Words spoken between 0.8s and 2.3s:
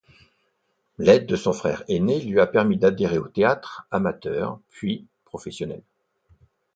L'aide de son frère aîné